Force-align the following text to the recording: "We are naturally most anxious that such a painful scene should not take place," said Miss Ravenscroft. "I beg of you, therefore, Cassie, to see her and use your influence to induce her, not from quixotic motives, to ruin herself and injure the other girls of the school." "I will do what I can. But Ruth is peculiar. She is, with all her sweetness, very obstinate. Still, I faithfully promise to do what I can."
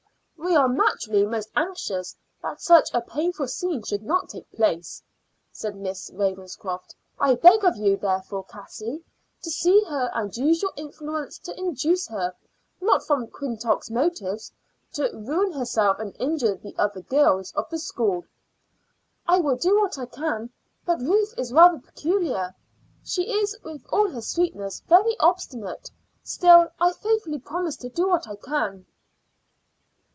"We 0.43 0.55
are 0.57 0.67
naturally 0.67 1.23
most 1.23 1.49
anxious 1.55 2.13
that 2.41 2.59
such 2.59 2.89
a 2.93 2.99
painful 3.01 3.47
scene 3.47 3.83
should 3.83 4.01
not 4.03 4.27
take 4.27 4.51
place," 4.51 5.01
said 5.51 5.77
Miss 5.77 6.09
Ravenscroft. 6.13 6.93
"I 7.19 7.35
beg 7.35 7.63
of 7.63 7.77
you, 7.77 7.95
therefore, 7.95 8.43
Cassie, 8.45 9.03
to 9.43 9.49
see 9.51 9.83
her 9.85 10.11
and 10.13 10.35
use 10.35 10.61
your 10.61 10.73
influence 10.75 11.37
to 11.39 11.57
induce 11.57 12.07
her, 12.07 12.33
not 12.81 13.05
from 13.05 13.27
quixotic 13.27 13.91
motives, 13.91 14.51
to 14.93 15.15
ruin 15.15 15.53
herself 15.53 15.99
and 15.99 16.13
injure 16.19 16.55
the 16.55 16.75
other 16.75 17.01
girls 17.01 17.53
of 17.53 17.69
the 17.69 17.77
school." 17.79 18.25
"I 19.27 19.39
will 19.39 19.55
do 19.55 19.79
what 19.79 19.97
I 19.99 20.07
can. 20.07 20.49
But 20.85 20.99
Ruth 20.99 21.33
is 21.37 21.53
peculiar. 21.53 22.53
She 23.05 23.31
is, 23.31 23.57
with 23.63 23.85
all 23.89 24.09
her 24.09 24.21
sweetness, 24.21 24.81
very 24.81 25.15
obstinate. 25.19 25.91
Still, 26.23 26.67
I 26.79 26.91
faithfully 26.93 27.39
promise 27.39 27.77
to 27.77 27.89
do 27.89 28.09
what 28.09 28.27
I 28.27 28.35
can." 28.35 28.87